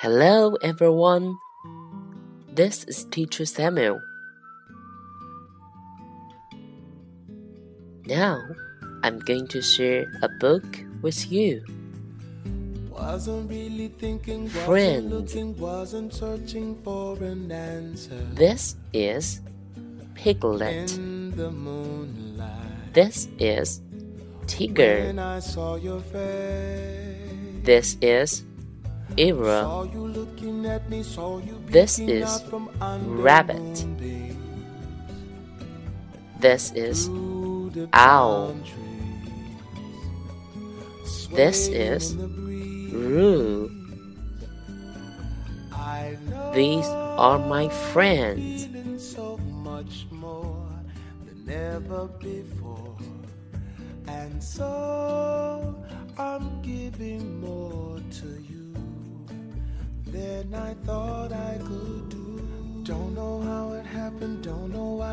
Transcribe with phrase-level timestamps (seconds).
[0.00, 1.36] Hello, everyone.
[2.54, 4.00] This is Teacher Samuel.
[8.06, 8.40] Now,
[9.02, 10.64] I'm going to share a book
[11.02, 11.62] with you.
[12.88, 15.10] Wasn't really thinking, Friend.
[15.10, 18.24] looking, wasn't searching for an answer.
[18.32, 19.42] This is
[20.14, 20.96] Piglet.
[20.96, 21.52] In the
[22.94, 23.82] This is
[24.46, 25.12] Tigger.
[25.12, 28.48] when I saw your face, This is
[29.20, 29.62] Eeyore.
[29.62, 33.84] saw you looking at me, saw you This is out from under Rabbit.
[36.40, 37.10] This is
[37.92, 38.56] Owl.
[41.36, 42.16] This is.
[42.16, 43.70] Roo.
[46.54, 48.68] These are my friends.
[48.98, 50.66] so much more
[51.26, 52.96] than ever before.
[54.08, 55.76] And so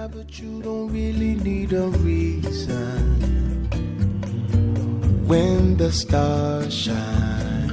[0.08, 3.68] why, but you don't really need a reason.
[5.28, 7.70] When the stars shine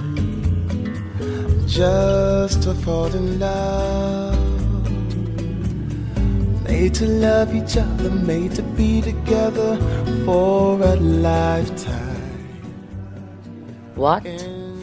[1.66, 4.34] just to fall in love.
[6.64, 9.76] Made to love each other, made to be together
[10.24, 12.00] for a lifetime.
[13.94, 14.24] What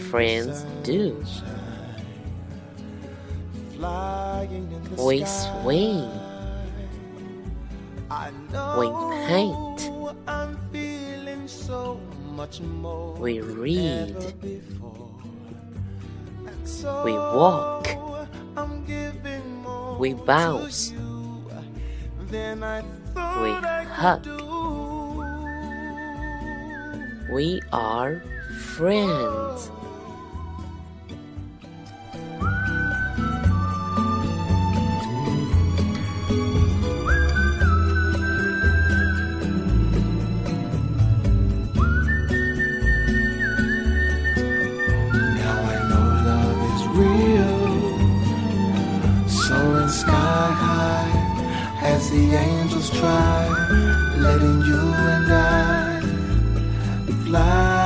[0.09, 1.23] friends do.
[4.97, 6.20] We swing.
[8.11, 8.87] We
[9.27, 9.89] paint.
[10.27, 11.97] I'm feeling so
[12.35, 13.13] much more.
[13.15, 14.15] We read.
[14.17, 15.09] ever before.
[16.45, 17.87] And so We walk.
[18.57, 20.91] I'm giving more We bounce.
[20.91, 21.49] you
[22.29, 22.81] than I
[23.13, 23.51] thought We
[23.87, 24.27] hug.
[27.31, 28.21] We are
[28.75, 29.71] friends.
[52.11, 53.47] The angels try,
[54.17, 54.81] letting you
[55.15, 56.01] and I
[57.25, 57.81] fly.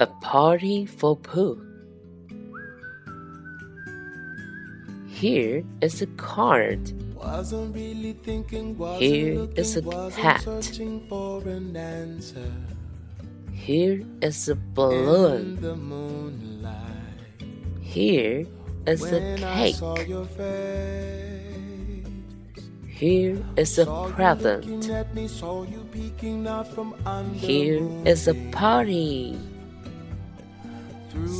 [0.00, 1.67] A party for Pooh.
[5.18, 6.92] Here is a card.
[7.16, 8.14] Wasn't really
[9.00, 9.34] Here
[9.76, 9.82] a
[10.14, 10.42] cat.
[10.42, 12.52] searching for an answer.
[13.52, 15.60] Here is a In balloon.
[15.60, 17.34] the moonlight,
[17.82, 18.46] Here
[18.86, 19.74] is a when I cake.
[19.74, 22.06] saw your face.
[22.86, 24.88] Here is a present.
[24.88, 25.82] at me, saw you
[26.46, 29.36] out from under Here is a party.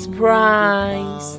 [0.03, 1.39] Surprise.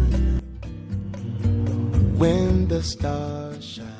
[2.21, 3.90] when the stars shine.